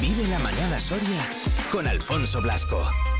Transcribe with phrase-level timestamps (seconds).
[0.00, 1.28] Vive la mañana Soria
[1.70, 3.11] con Alfonso Blasco.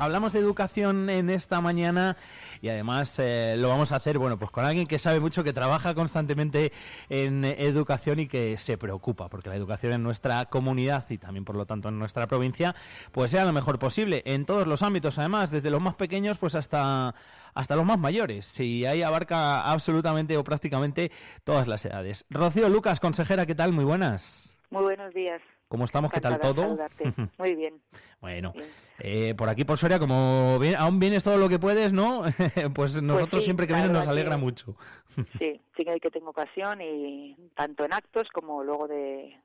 [0.00, 2.16] Hablamos de educación en esta mañana
[2.62, 5.52] y además eh, lo vamos a hacer bueno pues con alguien que sabe mucho, que
[5.52, 6.72] trabaja constantemente
[7.08, 11.56] en educación y que se preocupa porque la educación en nuestra comunidad y también por
[11.56, 12.76] lo tanto en nuestra provincia
[13.10, 16.54] pues sea lo mejor posible en todos los ámbitos además desde los más pequeños pues
[16.54, 17.14] hasta
[17.54, 21.10] hasta los más mayores y ahí abarca absolutamente o prácticamente
[21.42, 22.24] todas las edades.
[22.30, 23.72] Rocío Lucas, consejera, ¿qué tal?
[23.72, 24.56] Muy buenas.
[24.70, 25.42] Muy buenos días.
[25.68, 26.10] ¿Cómo estamos?
[26.10, 26.76] ¿Qué tal todo?
[27.38, 27.80] Muy bien.
[28.20, 28.54] bueno,
[28.98, 32.22] eh, por aquí por Soria, como aún vienes todo lo que puedes, ¿no?
[32.54, 34.74] pues, pues nosotros siempre que vienes nos alegra mucho.
[35.38, 39.36] sí, sí que tengo ocasión y tanto en actos como luego de,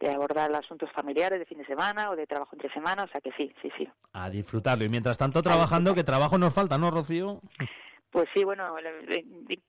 [0.00, 3.20] de abordar asuntos familiares de fin de semana o de trabajo entre semana, o sea
[3.20, 3.88] que sí, sí, sí.
[4.12, 4.84] A disfrutarlo.
[4.84, 7.40] Y mientras tanto trabajando, que trabajo nos falta, ¿no, Rocío?
[8.08, 8.74] Pues sí, bueno,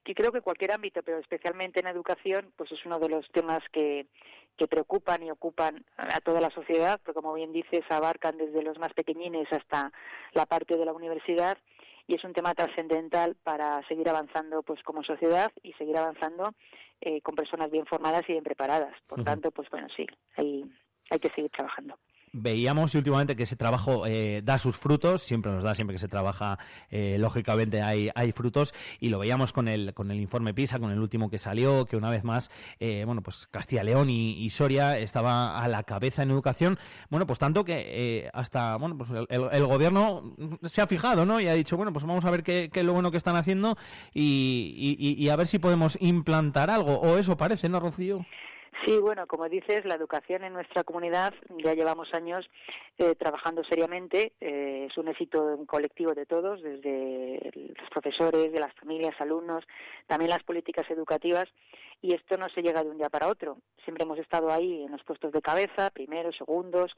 [0.05, 4.07] creo que cualquier ámbito, pero especialmente en educación, pues es uno de los temas que,
[4.57, 8.79] que preocupan y ocupan a toda la sociedad, porque como bien dices, abarcan desde los
[8.79, 9.91] más pequeñines hasta
[10.33, 11.57] la parte de la universidad
[12.07, 16.53] y es un tema trascendental para seguir avanzando pues como sociedad y seguir avanzando
[17.01, 18.95] eh, con personas bien formadas y bien preparadas.
[19.07, 20.63] Por tanto, pues bueno, sí, hay,
[21.09, 21.97] hay que seguir trabajando
[22.37, 26.07] veíamos últimamente que ese trabajo eh, da sus frutos, siempre nos da, siempre que se
[26.07, 30.79] trabaja, eh, lógicamente hay, hay frutos, y lo veíamos con el, con el informe PISA,
[30.79, 34.47] con el último que salió, que una vez más, eh, bueno, pues Castilla León y,
[34.49, 39.65] Soria estaba a la cabeza en educación, bueno, pues tanto que hasta, bueno, pues el,
[39.65, 41.39] gobierno se ha fijado, ¿no?
[41.41, 43.35] Y ha dicho, bueno, pues vamos a ver qué, qué es lo bueno que están
[43.35, 43.77] haciendo
[44.13, 48.25] y, y a ver si podemos implantar algo, o eso parece, ¿no, Rocío?
[48.85, 51.33] Sí, bueno, como dices, la educación en nuestra comunidad
[51.63, 52.49] ya llevamos años
[52.97, 54.33] eh, trabajando seriamente.
[54.39, 59.65] Eh, es un éxito colectivo de todos, desde los profesores, de las familias, alumnos,
[60.05, 61.49] también las políticas educativas.
[62.01, 63.57] Y esto no se llega de un día para otro.
[63.83, 66.93] Siempre hemos estado ahí en los puestos de cabeza, primeros, segundos.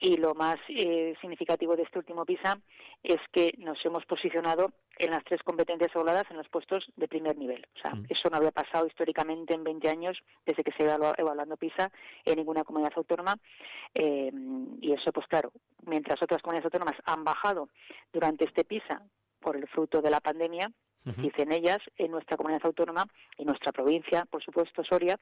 [0.00, 2.58] Y lo más eh, significativo de este último PISA
[3.02, 7.36] es que nos hemos posicionado en las tres competencias habladas en los puestos de primer
[7.38, 7.66] nivel.
[7.76, 8.06] O sea, mm.
[8.08, 11.92] eso no había pasado históricamente en 20 años desde que se iba evaluando PISA
[12.24, 13.36] en ninguna comunidad autónoma.
[13.94, 14.32] Eh,
[14.80, 15.52] y eso, pues claro,
[15.86, 17.68] mientras otras comunidades autónomas han bajado
[18.12, 19.02] durante este PISA
[19.40, 20.72] por el fruto de la pandemia,
[21.04, 23.06] dicen ellas, en nuestra comunidad autónoma,
[23.36, 25.18] en nuestra provincia, por supuesto, Soria,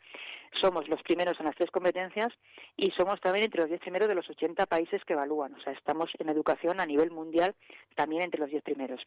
[0.53, 2.33] somos los primeros en las tres competencias
[2.77, 5.55] y somos también entre los diez primeros de los 80 países que evalúan.
[5.55, 7.55] O sea, estamos en educación a nivel mundial
[7.97, 9.07] también entre los diez primeros.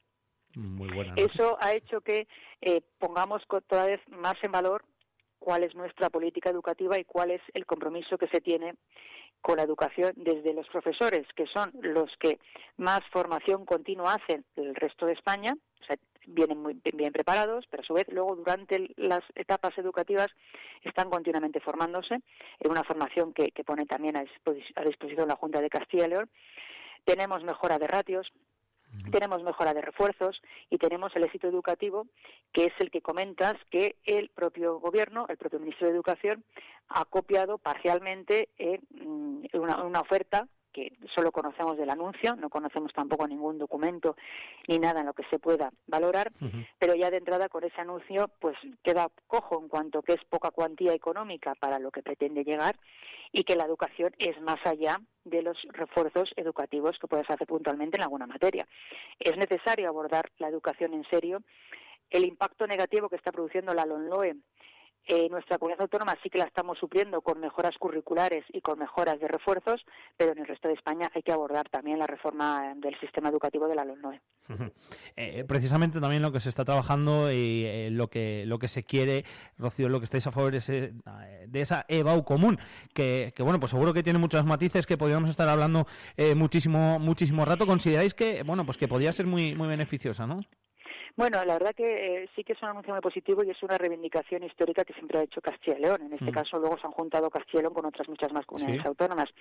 [1.17, 2.27] Eso ha hecho que
[2.61, 4.85] eh, pongamos cada vez más en valor
[5.39, 8.75] cuál es nuestra política educativa y cuál es el compromiso que se tiene
[9.41, 12.39] con la educación desde los profesores, que son los que
[12.77, 15.97] más formación continua hacen del resto de España, o sea,
[16.27, 20.27] vienen muy bien preparados, pero a su vez luego durante las etapas educativas
[20.83, 22.15] están continuamente formándose
[22.59, 24.23] en una formación que, pone también a,
[24.75, 26.29] a disposición la Junta de Castilla y León.
[27.03, 28.31] Tenemos mejora de ratios,
[29.11, 32.07] tenemos mejora de refuerzos y tenemos el éxito educativo,
[32.51, 36.43] que es el que comentas que el propio gobierno, el propio ministro de Educación,
[36.89, 40.54] ha copiado parcialmente en mm, una, oferta que
[41.13, 44.15] solo conocemos del anuncio, no conocemos tampoco ningún documento
[44.67, 46.31] ni nada en lo que se pueda valorar,
[46.79, 50.51] pero ya de entrada con ese anuncio pues queda cojo en cuanto que es poca
[50.51, 52.77] cuantía económica para lo que pretende llegar
[53.31, 57.97] y que la educación es más allá de los refuerzos educativos que puedes hacer puntualmente
[57.97, 58.67] en alguna materia.
[59.19, 61.41] Es necesario abordar la educación en serio.
[62.09, 64.35] El impacto negativo que está produciendo la LONLOE
[65.07, 69.19] eh, nuestra comunidad autónoma sí que la estamos supliendo con mejoras curriculares y con mejoras
[69.19, 69.85] de refuerzos,
[70.17, 73.67] pero en el resto de España hay que abordar también la reforma del sistema educativo
[73.67, 74.21] de la LONLOE.
[75.15, 78.83] Eh, precisamente también lo que se está trabajando y eh, lo que lo que se
[78.83, 79.25] quiere,
[79.57, 80.93] Rocío, lo que estáis a favor es eh,
[81.47, 82.59] de esa EBAU común,
[82.93, 85.87] que, que, bueno, pues seguro que tiene muchos matices que podríamos estar hablando
[86.35, 87.65] muchísimo muchísimo rato.
[87.65, 90.41] ¿Consideráis que, bueno, pues que podría ser muy, muy beneficiosa, no?
[91.17, 94.43] Bueno, la verdad que sí que es un anuncio muy positivo y es una reivindicación
[94.43, 96.01] histórica que siempre ha hecho Castilla y León.
[96.01, 96.33] En este mm.
[96.33, 99.33] caso, luego se han juntado Castilla y León con otras muchas más comunidades autónomas.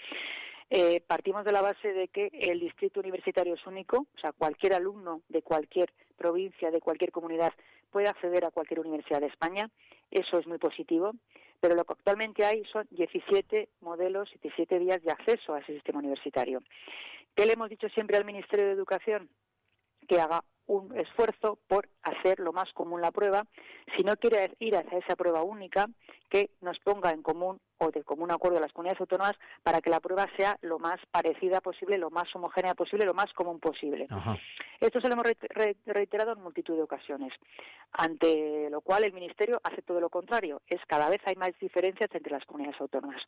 [0.71, 4.75] Eh, partimos de la base de que el distrito universitario es único, o sea, cualquier
[4.75, 7.53] alumno de cualquier provincia, de cualquier comunidad,
[7.91, 9.69] puede acceder a cualquier universidad de España.
[10.13, 11.13] Eso es muy positivo,
[11.59, 15.99] pero lo que actualmente hay son 17 modelos, 17 vías de acceso a ese sistema
[15.99, 16.63] universitario.
[17.35, 19.29] ¿Qué le hemos dicho siempre al Ministerio de Educación?
[20.07, 23.47] Que haga un esfuerzo por hacer lo más común la prueba.
[23.97, 25.89] Si no quiere ir hacia esa prueba única,
[26.35, 29.89] que nos ponga en común o de común acuerdo a las comunidades autónomas para que
[29.89, 34.09] la prueba sea lo más parecida posible, lo más homogénea posible, lo más común posible.
[34.81, 35.27] Esto se lo hemos
[35.87, 37.33] reiterado en multitud de ocasiones,
[37.93, 40.61] ante lo cual el Ministerio hace todo lo contrario.
[40.67, 43.23] Es cada vez hay más diferencias entre las comunidades autónomas.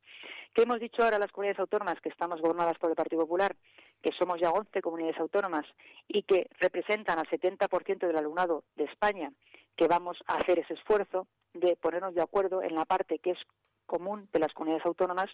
[0.52, 3.54] ¿Qué hemos dicho ahora a las comunidades autónomas que estamos gobernadas por el Partido Popular?
[4.02, 5.64] Que somos ya 11 comunidades autónomas
[6.08, 9.32] y que representan al 70% del alumnado de España,
[9.76, 11.28] que vamos a hacer ese esfuerzo
[11.60, 13.38] de ponernos de acuerdo en la parte que es
[13.86, 15.30] común de las comunidades autónomas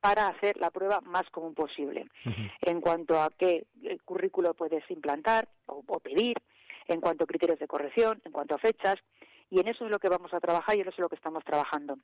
[0.00, 2.06] para hacer la prueba más común posible.
[2.60, 3.66] En cuanto a qué
[4.04, 6.36] currículo puedes implantar o, pedir,
[6.86, 8.96] en cuanto a criterios de corrección, en cuanto a fechas,
[9.50, 11.16] y en eso es lo que vamos a trabajar y en eso es lo que
[11.16, 11.98] estamos trabajando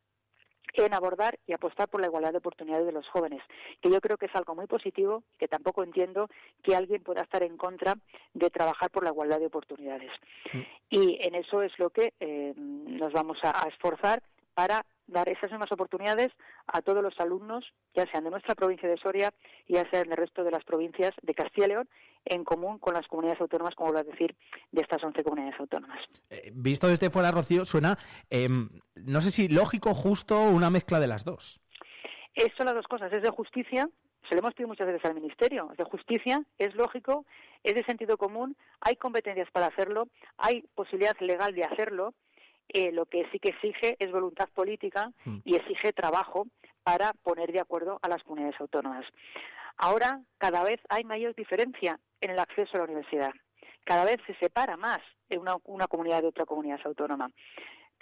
[0.74, 3.42] en abordar y apostar por la igualdad de oportunidades de los jóvenes,
[3.80, 6.28] que yo creo que es algo muy positivo, que tampoco entiendo
[6.62, 7.96] que alguien pueda estar en contra
[8.32, 10.10] de trabajar por la igualdad de oportunidades.
[10.88, 14.22] Y en eso es lo que eh, nos vamos a esforzar
[14.54, 16.32] para dar esas mismas oportunidades
[16.66, 19.32] a todos los alumnos, ya sean de nuestra provincia de Soria,
[19.68, 21.88] ya sean del resto de las provincias de Castilla y León,
[22.24, 24.36] en común con las comunidades autónomas, como vuelvo a decir,
[24.70, 26.00] de estas 11 comunidades autónomas.
[26.30, 27.98] Eh, visto desde fuera, Rocío, suena,
[28.30, 31.60] em, no sé si lógico, justo, una mezcla de las dos.
[32.34, 33.88] Es, son las dos cosas, es de justicia,
[34.28, 37.26] se lo hemos pedido muchas veces al Ministerio, es de justicia, es lógico,
[37.62, 40.08] es de sentido común, hay competencias para hacerlo,
[40.38, 42.14] hay posibilidad legal de hacerlo,
[42.68, 45.38] eh, lo que sí que exige es voluntad política mm.
[45.44, 46.46] y exige trabajo
[46.82, 49.06] para poner de acuerdo a las comunidades autónomas.
[49.76, 53.32] Ahora cada vez hay mayor diferencia en el acceso a la universidad.
[53.84, 55.00] Cada vez se separa más
[55.30, 57.30] una, una comunidad de otra comunidad autónoma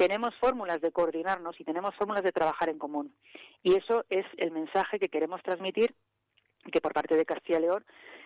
[0.01, 3.15] tenemos fórmulas de coordinarnos y tenemos fórmulas de trabajar en común.
[3.63, 5.95] Y eso es el mensaje que queremos transmitir,
[6.71, 7.85] que por parte de Castilla y León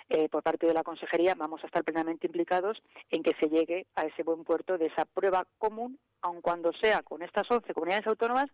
[0.09, 3.87] eh, por parte de la Consejería vamos a estar plenamente implicados en que se llegue
[3.95, 8.07] a ese buen puerto de esa prueba común, aun cuando sea con estas 11 comunidades
[8.07, 8.51] autónomas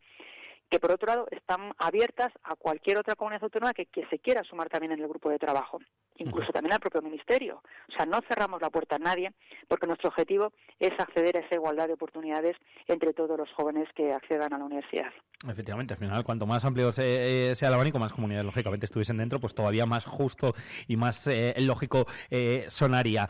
[0.68, 4.44] que por otro lado están abiertas a cualquier otra comunidad autónoma que, que se quiera
[4.44, 5.80] sumar también en el grupo de trabajo,
[6.18, 7.62] incluso también al propio Ministerio.
[7.88, 9.32] O sea, no cerramos la puerta a nadie,
[9.68, 14.12] porque nuestro objetivo es acceder a esa igualdad de oportunidades entre todos los jóvenes que
[14.12, 15.10] accedan a la universidad.
[15.48, 19.40] Efectivamente, al final, cuanto más amplio eh, sea el abanico, más comunidades lógicamente estuviesen dentro,
[19.40, 20.54] pues todavía más justo
[20.86, 23.28] y más eh, lógico eh, sonaría.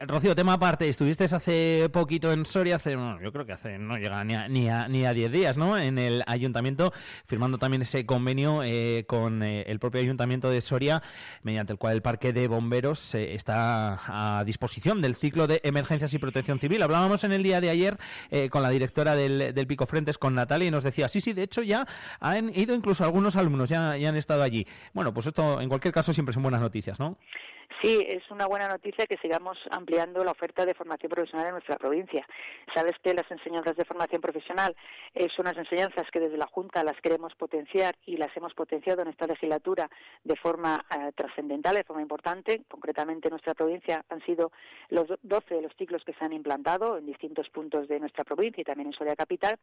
[0.00, 4.24] Rocío, tema aparte, estuviste hace poquito en Soria, hace, yo creo que hace, no llega
[4.24, 5.76] ni a, ni a, ni a 10 días, ¿no?
[5.76, 6.92] En el ayuntamiento,
[7.26, 8.62] firmando también ese convenio
[9.06, 11.02] con el propio ayuntamiento de Soria,
[11.42, 16.18] mediante el cual el parque de bomberos está a disposición del ciclo de emergencias y
[16.18, 16.82] protección civil.
[16.82, 17.98] Hablábamos en el día de ayer
[18.50, 21.42] con la directora del, del Pico Frentes, con Natalia, y nos decía, sí, sí, de
[21.42, 21.86] hecho ya
[22.20, 24.66] han ido incluso algunos alumnos, ya, ya han estado allí.
[24.92, 27.18] Bueno, pues esto en cualquier caso siempre son buenas noticias, ¿no?
[27.80, 31.76] Sí, es una buena noticia que sigamos ampliando la oferta de formación profesional en nuestra
[31.76, 32.26] provincia.
[32.74, 34.74] Sabes que las enseñanzas de formación profesional
[35.14, 39.02] eh, son unas enseñanzas que desde la Junta las queremos potenciar y las hemos potenciado
[39.02, 39.88] en esta legislatura
[40.24, 42.62] de forma eh, trascendental, de forma importante.
[42.68, 44.50] Concretamente en nuestra provincia han sido
[44.88, 48.62] los 12 de los ciclos que se han implantado en distintos puntos de nuestra provincia
[48.62, 49.56] y también en Soria Capital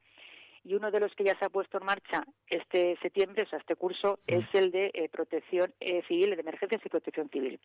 [0.66, 3.60] y uno de los que ya se ha puesto en marcha este septiembre, o sea,
[3.60, 7.60] este curso, es el de eh, protección eh, civil, de emergencias y protección civil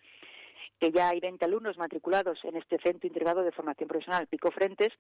[0.79, 4.93] que ya hay 20 alumnos matriculados en este Centro Integrado de Formación Profesional Pico Frentes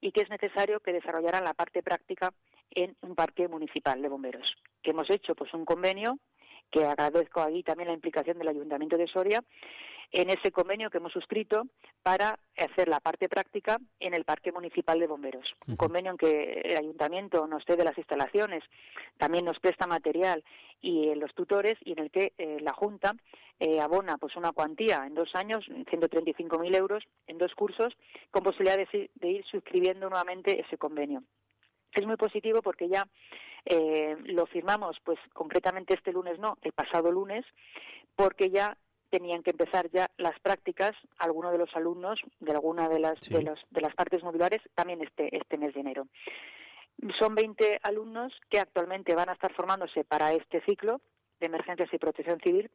[0.00, 2.32] y que es necesario que desarrollaran la parte práctica
[2.70, 4.56] en un parque municipal de bomberos.
[4.82, 6.18] Que hemos hecho pues un convenio
[6.70, 9.44] que agradezco ahí también la implicación del Ayuntamiento de Soria
[10.12, 11.66] en ese convenio que hemos suscrito
[12.02, 15.54] para hacer la parte práctica en el Parque Municipal de Bomberos.
[15.66, 18.64] Un convenio en que el Ayuntamiento nos cede las instalaciones,
[19.18, 20.44] también nos presta material
[20.80, 23.14] y los tutores y en el que eh, la Junta
[23.58, 27.96] eh, abona pues una cuantía en dos años, 135.000 euros en dos cursos,
[28.30, 31.22] con posibilidad de, de ir suscribiendo nuevamente ese convenio
[32.00, 33.08] es muy positivo porque ya
[33.64, 37.44] eh, lo firmamos, pues concretamente este lunes no, el pasado lunes,
[38.14, 38.76] porque ya
[39.10, 43.42] tenían que empezar ya las prácticas algunos de los alumnos de alguna de las de,
[43.42, 46.08] los, de las partes modulares también este este mes de enero.
[47.18, 51.00] Son 20 alumnos que actualmente van a estar formándose para este ciclo
[51.40, 52.70] de emergencias y protección civil,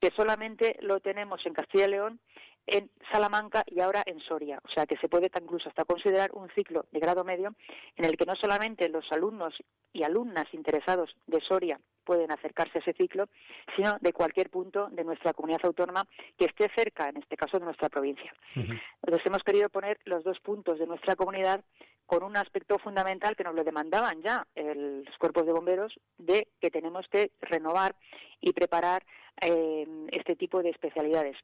[0.00, 2.20] que solamente lo tenemos en Castilla y León,
[2.66, 4.60] en Salamanca y ahora en Soria.
[4.64, 7.54] O sea que se puede incluso hasta considerar un ciclo de grado medio
[7.96, 12.80] en el que no solamente los alumnos y alumnas interesados de Soria pueden acercarse a
[12.80, 13.28] ese ciclo,
[13.76, 17.64] sino de cualquier punto de nuestra comunidad autónoma que esté cerca, en este caso, de
[17.64, 18.34] nuestra provincia.
[18.54, 21.64] Entonces hemos querido poner los dos puntos de nuestra comunidad
[22.06, 26.70] con un aspecto fundamental que nos lo demandaban ya los cuerpos de bomberos, de que
[26.70, 27.94] tenemos que renovar
[28.40, 29.04] y preparar
[29.40, 31.36] eh, este tipo de especialidades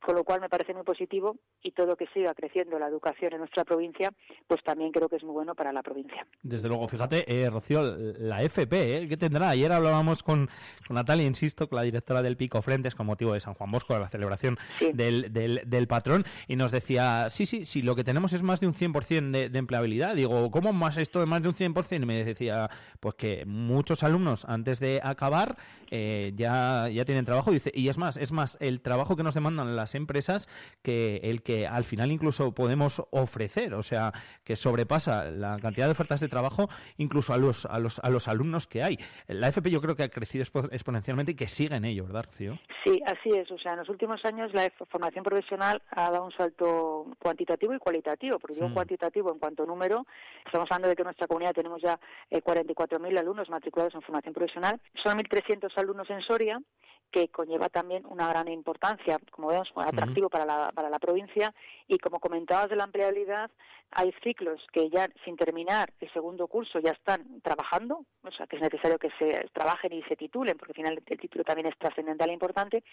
[0.00, 3.38] con lo cual me parece muy positivo y todo que siga creciendo la educación en
[3.40, 4.12] nuestra provincia,
[4.46, 6.26] pues también creo que es muy bueno para la provincia.
[6.42, 9.08] Desde luego, fíjate, eh, Rocío, la FP, ¿eh?
[9.08, 9.50] ¿qué tendrá?
[9.50, 10.48] Ayer hablábamos con,
[10.86, 13.94] con, Natalia, insisto, con la directora del Pico Frentes, con motivo de San Juan Bosco,
[13.94, 14.58] de la celebración
[14.92, 18.66] del, del, patrón, y nos decía, sí, sí, sí, lo que tenemos es más de
[18.66, 20.14] un 100% de, de empleabilidad.
[20.14, 22.02] Digo, ¿cómo más esto de más de un 100%?
[22.02, 22.68] Y me decía,
[23.00, 25.56] pues que muchos alumnos antes de acabar
[25.90, 27.50] eh, ya, ya tienen trabajo.
[27.50, 30.48] Y, dice, y es más, es más, el trabajo que nos demandan las empresas
[30.82, 34.12] que el que al final incluso podemos ofrecer, o sea,
[34.44, 38.28] que sobrepasa la cantidad de ofertas de trabajo incluso a los, a los, a los
[38.28, 38.98] alumnos que hay.
[39.26, 42.58] La FP yo creo que ha crecido exponencialmente y que sigue en ello, ¿verdad, Rocío?
[42.84, 43.50] Sí, así es.
[43.50, 47.78] O sea, en los últimos años la formación profesional ha dado un salto cuantitativo y
[47.78, 48.74] cualitativo, porque digo mm.
[48.74, 50.06] cuantitativo en cuanto a número,
[50.44, 51.98] estamos hablando de que en nuestra comunidad tenemos ya
[52.30, 56.60] eh, 44.000 alumnos matriculados en formación profesional, son 1.300 alumnos en Soria,
[57.10, 61.54] que conlleva también una gran importancia, como vemos, atractivo para, la, para la provincia.
[61.86, 63.50] Y como comentabas de la empleabilidad,
[63.90, 68.56] hay ciclos que ya sin terminar el segundo curso ya están trabajando, o sea que
[68.56, 71.78] es necesario que se trabajen y se titulen, porque al final el título también es
[71.78, 72.84] trascendental e importante.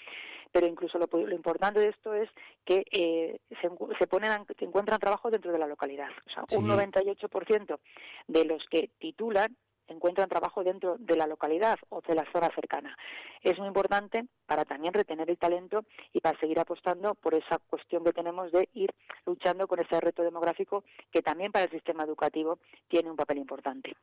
[0.51, 2.29] Pero incluso lo, importante de esto es
[2.63, 3.69] que eh, se,
[3.99, 6.09] se, ponen, se encuentran trabajo dentro de la localidad.
[6.25, 7.79] O sea, un 98%
[8.27, 9.55] de los que titulan
[9.87, 12.97] encuentran trabajo dentro de la localidad o de la zona cercana.
[13.41, 18.03] Es muy importante para también retener el talento y para seguir apostando por esa cuestión
[18.03, 18.91] que tenemos de ir
[19.25, 23.95] luchando con ese reto demográfico que también para el sistema educativo tiene un papel importante.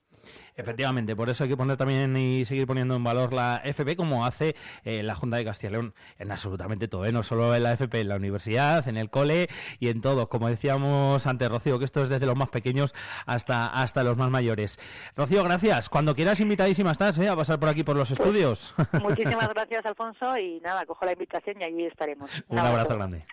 [0.57, 4.25] Efectivamente, por eso hay que poner también y seguir poniendo en valor la FP como
[4.25, 7.13] hace eh, la Junta de Castilla y León en absolutamente todo, ¿eh?
[7.13, 9.49] no solo en la FP, en la universidad, en el cole
[9.79, 10.29] y en todo.
[10.29, 12.95] Como decíamos antes, Rocío, que esto es desde los más pequeños
[13.27, 14.79] hasta, hasta los más mayores.
[15.17, 15.72] Rocío, gracias.
[15.91, 17.29] Cuando quieras, invitadísima estás ¿eh?
[17.31, 18.75] a pasar por aquí por los estudios.
[19.01, 22.31] Muchísimas gracias, Alfonso, y nada, cojo la invitación y allí estaremos.
[22.49, 23.25] Un, abrazo grande.